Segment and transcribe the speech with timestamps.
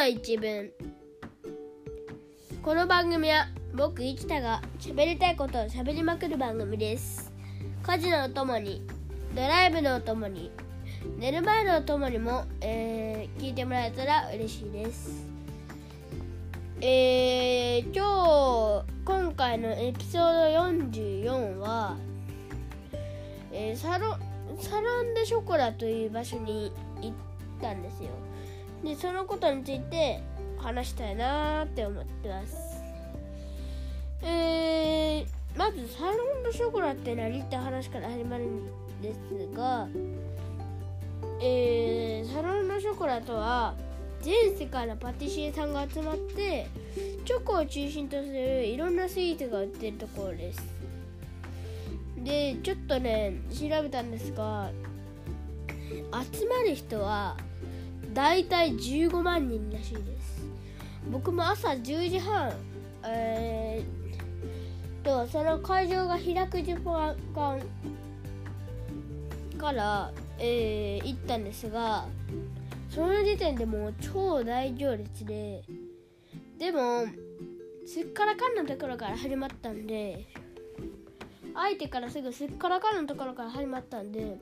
[0.00, 0.70] の一文
[2.62, 7.30] この番組は僕生田が喋りたいことを喋りまくる番組です。
[7.82, 8.82] 家事のお供に
[9.34, 10.50] ドライブのお供に
[11.18, 15.26] 寝る前のお供にも、えー、聞いてもらえたら嬉しいです。
[16.80, 21.98] えー、今日今回のエピソード44は、
[23.52, 24.16] えー、サロ
[24.58, 26.72] サロン・デ・ショコラという場所に
[27.02, 27.12] 行っ
[27.60, 28.08] たんですよ。
[28.84, 30.20] でそのことについて
[30.58, 32.82] 話したいなーって思ってます。
[34.22, 38.66] えー、まずサロン・ド・ショコラって何って話から始まるん
[39.00, 39.88] ですが
[41.42, 43.74] えー、サロン・ド・ショコラとは
[44.20, 46.66] 全世界のパティシエさんが集まって
[47.24, 50.62] チョコを中心とするいろんなスイーツが売ってるところです。
[52.18, 54.70] でちょっとね調べたんですが
[56.32, 57.38] 集まる人は
[58.12, 60.42] だいたい15万人らしいです。
[61.10, 62.52] 僕も朝10時半
[63.04, 67.16] えー、とその会場が開く時間
[69.58, 72.06] から、えー、行ったんですが
[72.90, 75.62] その時点でもう超大行列で
[76.58, 77.04] でも
[77.86, 80.26] すっからかんのところから始まったんで
[81.54, 84.38] 相手からすぐすっからかんのところから始まったんで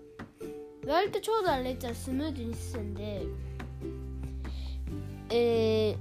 [0.86, 3.22] 割と長蛇の列はスムーズに進んで
[5.30, 5.96] えー、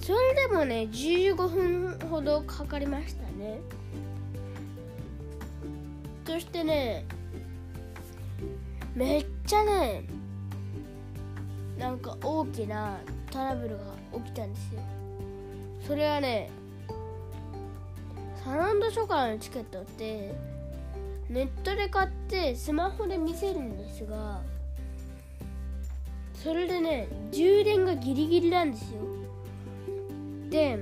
[0.00, 3.60] それでもね15分ほどかかりましたね。
[6.26, 7.04] そしてね
[8.94, 10.04] めっちゃね
[11.78, 12.98] なんか大きな
[13.30, 13.84] トラブルが
[14.24, 14.80] 起きたんですよ。
[15.86, 16.50] それはね
[18.44, 20.34] サランドショコラのチケットって
[21.28, 24.40] ネットで買ってスマホで見せるんですが
[26.42, 29.00] それでね充電がギリギリなんですよ。
[30.50, 30.78] で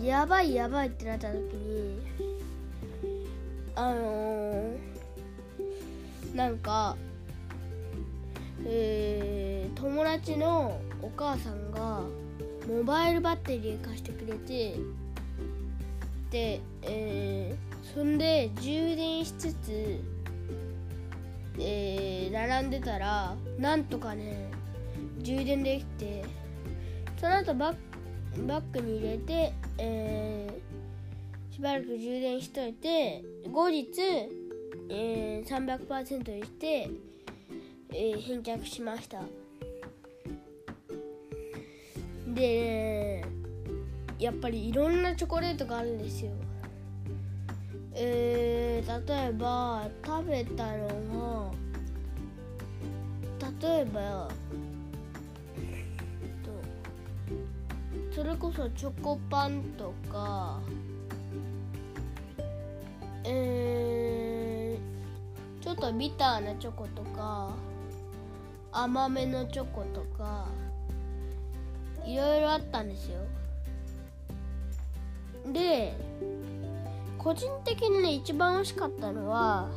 [0.00, 2.00] やばいやばいってなった時に
[3.74, 6.96] あのー、なんか
[8.64, 12.02] えー、友達のお母さんが
[12.68, 14.76] モバイルバッテリー貸してくれて
[16.30, 20.00] で、えー、そんで充電しつつ、
[21.60, 24.50] えー、並んでたらなんとかね
[25.18, 26.24] 充電できて
[27.20, 27.76] その後バッ
[28.46, 33.88] バッグに入れて、えー、しばらく充電しといて後日、
[34.88, 36.90] えー、300%にして、
[37.90, 39.20] えー、返却しました。
[42.28, 43.38] で、ね
[44.18, 46.32] やっぱりいろんなチョコレートがあるんですよ。
[48.00, 50.86] えー、例えば食べたの
[51.18, 51.52] は
[53.60, 54.28] 例えば
[58.14, 60.60] それこそチョコパンとか
[63.24, 67.50] えー、ちょっとビターなチョコとか
[68.72, 70.46] 甘めのチョコとか
[72.06, 73.18] いろいろあったんですよ。
[75.52, 76.07] で
[77.28, 79.68] 個人的にね一番美味しかったのは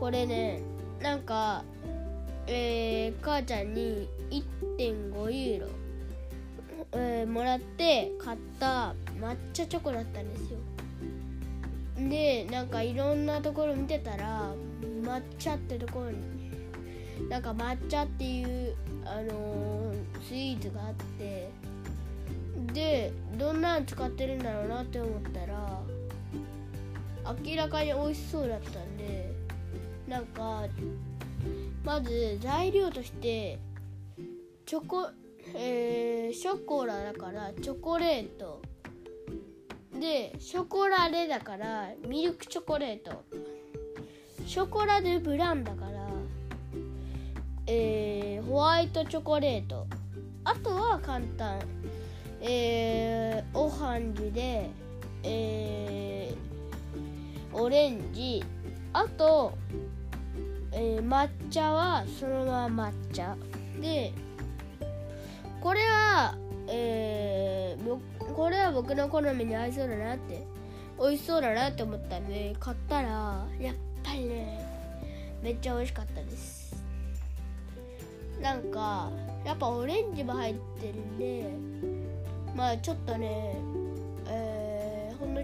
[0.00, 0.62] これね
[1.02, 1.62] なんか
[2.46, 4.08] えー、母ちゃんに
[4.78, 5.66] 1.5ユーロ、
[6.92, 10.58] えー、もらって買った抹茶チョコだったんですよ。
[12.08, 14.54] でなんかいろんなところ見てたら
[15.02, 16.18] 抹茶ってところに
[17.28, 19.94] なんか抹茶っていうあのー、
[20.26, 21.50] スイーツがあって
[22.72, 25.82] でどんなの使ってるんだろうなって思ったら
[27.44, 29.32] 明らかに美味しそうだったんで
[30.08, 30.64] なんか
[31.84, 33.58] まず材料として
[34.66, 35.08] チョコ
[35.54, 38.62] えー、ショコラだからチョコレート。
[40.00, 43.24] でショコラレだからミルクチョコレート。
[44.46, 46.08] ショコラでブランだから
[47.66, 49.86] えー、ホワイトチョコレート。
[50.44, 51.58] あとは簡単。
[52.40, 54.70] えー、オハンジで
[55.22, 56.51] えー、
[57.52, 58.44] オレンジ。
[58.92, 59.52] あと、
[60.72, 63.36] えー、抹茶はそのまま抹茶。
[63.80, 64.12] で
[65.60, 66.34] これは
[66.68, 70.46] えー、これは僕の好みに合いそうだなって
[70.98, 74.64] 美味しそうだなって思ったんで買ったらやっぱりね
[75.42, 76.62] めっちゃ美味しかったです。
[78.40, 79.10] なんか
[79.44, 81.50] やっぱオレンジも入ってるんで
[82.56, 83.56] まあちょっとね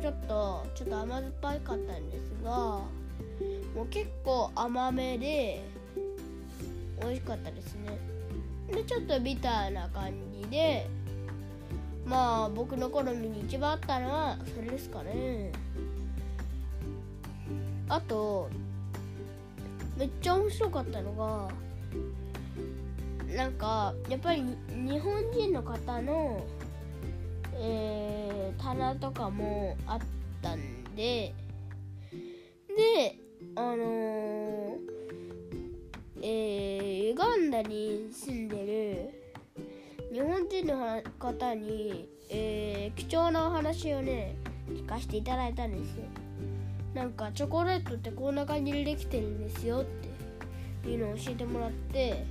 [0.01, 2.87] ちょっとちょっと甘酸っぱかったんですがも
[3.83, 5.63] う結構甘めで
[7.01, 7.99] 美味しかったですね。
[8.73, 10.13] でちょっとビターな感
[10.43, 10.87] じで
[12.05, 15.53] まあ僕の好みに一番あったのはそれですかね。
[17.89, 18.49] あと
[19.97, 21.49] めっちゃ面白かったのが
[23.35, 26.43] なんかやっぱり日本人の方の、
[27.61, 29.99] えー、棚とかもあっ
[30.43, 31.35] たんで
[32.77, 33.19] で
[33.57, 34.79] あのー、
[36.23, 39.11] えー、ユガンダに住んで
[40.11, 44.37] る日本人の方に、えー、貴重なお話をね
[44.71, 46.05] 聞かせていただいたんですよ。
[46.95, 49.85] なんかチョコレートってこんな感じでできてるんですよっ
[50.83, 52.25] ていうのを教えてもらって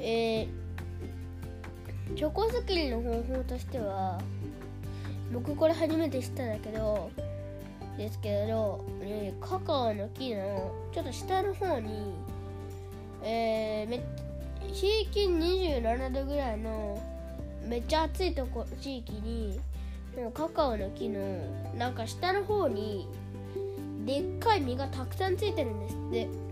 [0.00, 0.69] えー、
[2.16, 4.20] チョコ作りの方法としては
[5.32, 7.10] 僕これ初めて知ったんだけど
[7.96, 12.14] ですけど、えー、カカオの木のちょっと下の方に、
[13.22, 14.02] えー、め
[14.72, 17.00] 平均27度ぐらいの
[17.66, 19.60] めっちゃ暑いとこ地域に
[20.34, 21.20] カカオの木の
[21.76, 23.08] なんか下の方に
[24.04, 26.49] でっかい実がたくさんついてるんですって。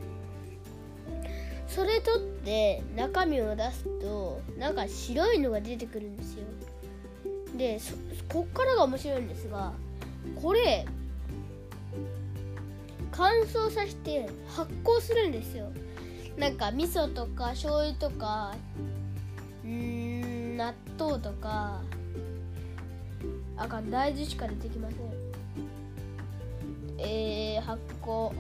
[1.69, 6.45] それ取って中身を出すとなんか白いのが出てくるんですよ。
[7.57, 7.81] で
[8.29, 9.73] こっからが面白いんですが
[10.41, 10.87] これ
[13.13, 15.71] 乾燥させて発酵するんですよ。
[16.37, 18.55] なんか味噌とか醤油とか
[19.65, 21.83] うん納豆とか
[23.57, 24.99] あかん大豆しか出てきません。
[26.99, 28.33] えー、発酵。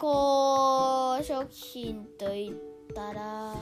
[0.00, 2.54] 発酵食品といっ
[2.94, 3.54] たら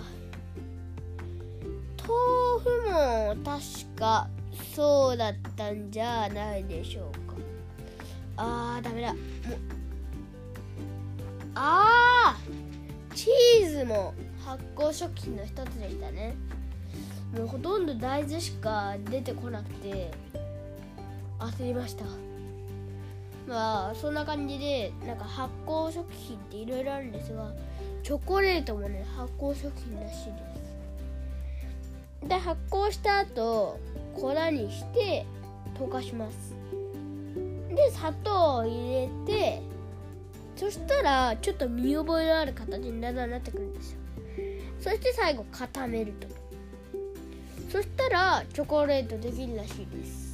[1.98, 2.14] 豆
[2.62, 3.60] 腐も確
[3.98, 4.28] か
[4.72, 7.34] そうだったんじゃないでしょうか。
[8.36, 9.14] あーダメだ。
[9.14, 9.22] もう
[11.56, 14.14] あーチーズも
[14.46, 16.36] 発酵食品の一つでしたね。
[17.36, 20.12] もうほとんど大豆しか出てこなくて
[21.40, 22.04] 焦りました。
[23.48, 27.50] まあそんな感じでなんか発酵食品っていろいろあるんですが
[28.02, 30.32] チョコレートもね発酵食品らしいで
[32.22, 32.28] す。
[32.28, 33.78] で発酵した後
[34.14, 35.24] 粉にして
[35.78, 36.54] 溶かします。
[37.74, 39.62] で砂糖を入れて
[40.56, 43.98] そしたらちょっと見覚えのある形にだんだんなってくるんですよ。
[44.80, 46.28] そして最後固めると。
[47.70, 50.27] そしたらチョコレートできるらしいです。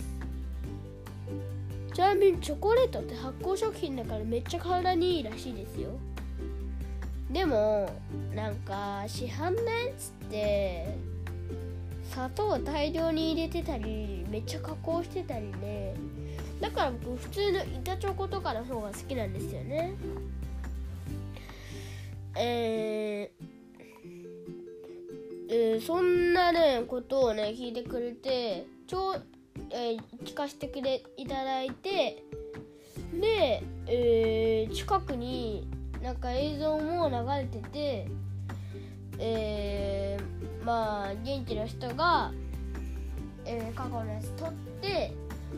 [1.94, 5.90] ちなみにチョコレートって発酵食品だからめっちゃ体にいいらしいですよ。
[7.30, 7.88] でも
[8.34, 10.96] なんか市販のやつって
[12.10, 15.94] 砂糖を大量に入れてたりめっちゃ加工してたりね
[16.60, 19.94] だから僕普通の板チョコとかの方が好きなんですよね。
[22.36, 23.44] えー
[25.48, 29.14] えー、そんなねことをね聞いてくれてちょ、
[29.70, 32.22] えー、聞かせてくれいただいて
[33.20, 35.68] で、えー、近くに
[36.02, 38.08] なんか映像も流れてて
[39.18, 42.32] えー、まあ現地の人が、
[43.44, 45.12] えー、過去のやつ撮って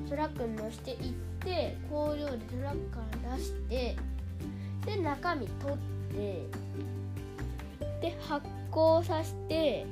[0.08, 3.96] トラックに乗せて行って工場でトラックから出して
[4.84, 5.76] で中身取っ
[6.12, 6.46] て
[8.00, 9.86] で発酵させて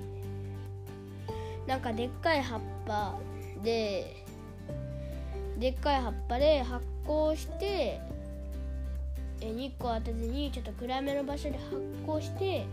[1.67, 3.15] なんかでっかい葉っぱ
[3.65, 4.25] で
[5.59, 8.01] でっかい葉っぱで発酵して
[9.41, 12.67] え日光当てずにちょっと暗めの場所で発酵して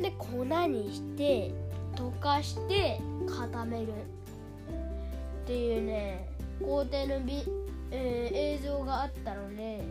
[0.00, 1.52] で粉にして
[1.94, 3.88] 溶かして固める。
[5.42, 6.28] っていうね
[6.60, 7.42] 工程のビ、
[7.90, 9.82] えー、映像があったので、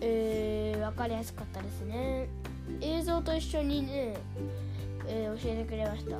[0.00, 2.28] えー、分かりやすかったですね。
[2.80, 4.16] 映像と一緒にね、
[5.06, 6.12] えー、教えてくれました。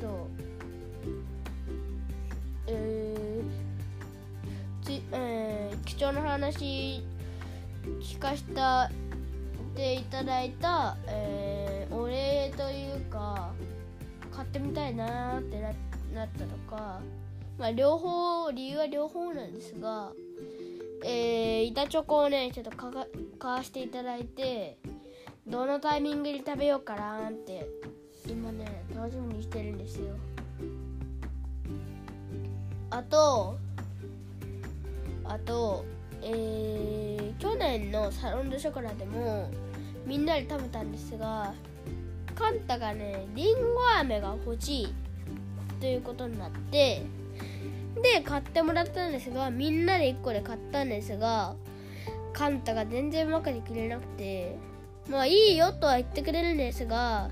[0.00, 0.28] と
[2.66, 7.02] えーつえー、貴重な話
[8.00, 8.90] 聞かした
[9.74, 13.52] ていただいた、えー、お礼というか
[14.30, 15.70] 買ってみたいなってな
[16.24, 17.00] ったとか
[17.58, 20.10] まあ、両方理由は両方なんですが、
[21.04, 22.90] えー、板チョコをねちょっと買
[23.40, 24.76] わしていただいて
[25.46, 27.68] どのタイミングで食べようかなって
[28.26, 30.16] 今ね楽しみにしてるんですよ。
[32.94, 33.58] あと
[35.24, 35.84] あと
[36.22, 39.50] えー、去年のサロン・ド・ショコラでも
[40.06, 41.52] みんなで食べたんですが
[42.36, 44.94] カンタがねりんご飴が欲しい
[45.80, 47.02] ということになって
[48.00, 51.56] で買ってもらったんですがみんなで1個で買ったんですが
[52.32, 54.56] カンタが全然分かってくれなくて
[55.10, 57.28] まあいいよとは言ってくれるんですが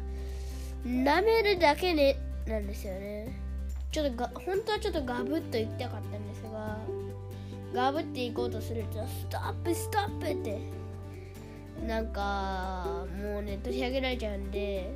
[0.84, 3.51] 舐めるだけねなんですよね。
[3.92, 6.78] ちょっとが本当はちょっとガブッと言ってたかったんですが
[7.74, 10.60] ガブっていこうとするとストップストップって
[11.86, 14.94] なんかもうね取り上げられちゃうんで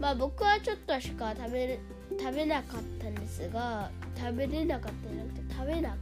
[0.00, 1.78] まあ僕はちょっとしか食べる
[2.18, 5.98] 食べなかったんですが食べれなかったじゃなくて食べなかっ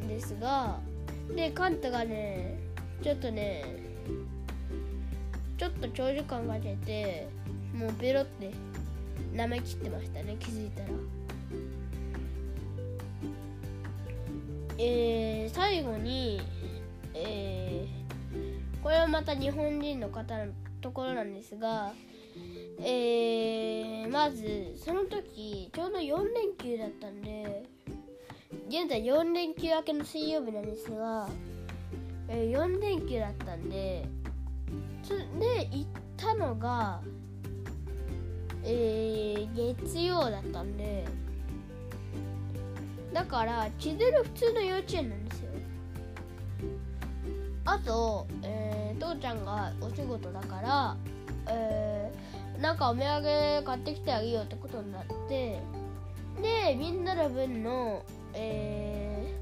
[0.00, 0.78] たんですが
[1.36, 2.58] でカンタがね
[3.02, 3.64] ちょっとね
[5.58, 7.28] ちょっと長時間かけて
[7.74, 8.52] もうベロって
[9.38, 10.88] 舐めきってましたね気づいたら。
[14.80, 16.40] えー、最後に
[17.14, 21.92] えー、これはまた日本人の方のところなんですが
[22.80, 27.64] えー、まずその時ちょうど4連休だったんで
[28.68, 31.28] 現在4連休明けの水曜日なんですが、
[32.28, 34.06] えー、4連休だったんで
[35.40, 37.00] で行ったのが
[38.64, 41.04] えー、月曜だったんで
[43.12, 45.48] だから千鶴普通の幼稚園なんですよ。
[47.64, 50.96] あと、えー、父ちゃんがお仕事だから、
[51.48, 55.60] えー、なんかお土産買ってきてあげようってことになって
[56.40, 59.34] でみんなの分の、え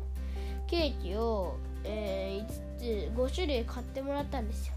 [0.66, 2.46] ー、ケーキを、えー、
[2.78, 4.74] 5つ5種類買ってもらったんですよ。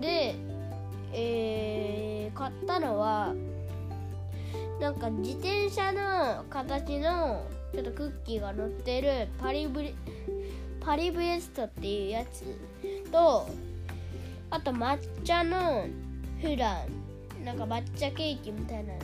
[0.00, 0.34] で
[1.12, 3.34] えー、買ったのは
[4.80, 9.94] なんか自転車の形のちょっとクッキーが乗ってるパリブレ
[10.80, 12.44] パリブレストっていうやつ
[13.10, 13.48] と
[14.50, 15.86] あと抹茶の
[16.40, 16.84] フラ
[17.40, 18.94] ンなんか抹茶ケーキみたいな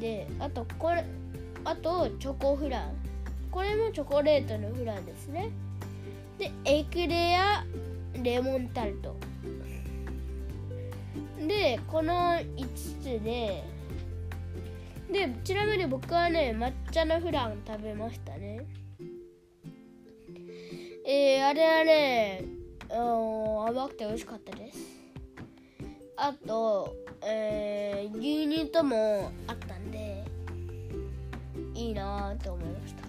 [0.00, 1.04] であとこれ
[1.64, 2.92] あとチョコフラン。
[3.52, 5.50] これもチョコレートのフランですね。
[6.38, 7.64] でエクレア
[8.22, 9.14] レモンタルト。
[11.48, 13.64] でこの5つで
[15.10, 18.66] でちなみに僕はね抹茶のフラン食べましたね。
[21.06, 22.44] えー、あれはね
[22.88, 24.78] 甘くて美味しかったです。
[26.16, 26.94] あと、
[27.24, 30.24] えー、牛乳ともあったんで
[31.74, 33.02] いいなって思いました。
[33.02, 33.06] い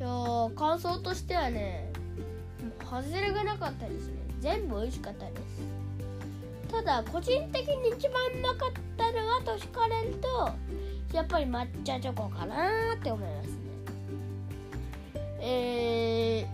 [0.00, 1.90] や感想としてはね
[2.80, 4.14] 外れがなかったですね。
[4.40, 5.83] 全部美味しかったです。
[6.74, 10.50] ただ個人的に一番うまかったのはと聞かれると
[11.16, 13.54] やっぱり抹茶チョコかなって思いますね。
[15.40, 16.46] え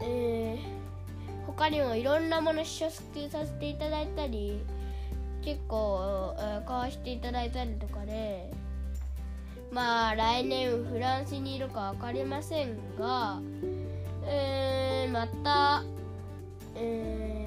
[0.00, 4.60] ー、えー、他にもいろんなもの試食させていただいたり
[5.40, 8.52] 結構、えー、買わしていただいたりとかで
[9.72, 13.40] まあ来年フランスにいるか分かりませんが、
[14.26, 15.82] えー、また、
[16.76, 17.39] えー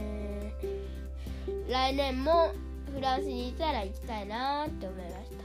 [1.69, 2.53] 来年も
[2.93, 5.43] フランスにいたら行きたいなって思いました。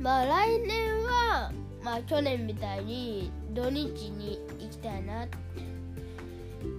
[0.00, 1.52] まあ来年は
[1.82, 5.26] まあ去年みたいに土日に行きたいな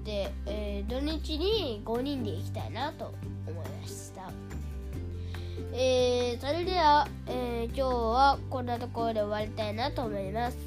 [0.04, 3.14] で、えー、土日に5人で行きたいなと
[3.48, 4.30] 思いました。
[5.74, 10.58] えー、それでは、えー、今日はこんなところで終わりたいなと思います。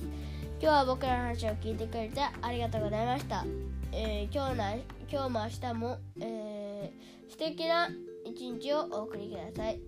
[0.62, 3.46] 今日は僕らの話を聞いてくれてありがとうございました、
[3.92, 4.78] えー、今日の
[5.10, 7.88] 今日も明日も、えー、素敵な
[8.26, 9.80] 一日をお送りください。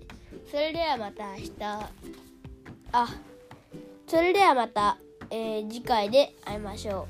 [0.51, 1.53] それではまた明日。
[2.91, 3.09] あ、
[4.07, 4.97] それではまた、
[5.31, 7.07] えー、次回で会いましょ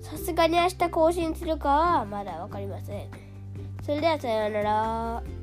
[0.00, 0.04] う。
[0.04, 3.10] さすがに明日更新するかはまだ分かりません。
[3.82, 5.37] それではさようなら。